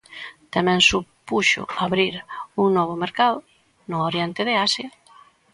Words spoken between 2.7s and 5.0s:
novo mercado, no oriente de Asia.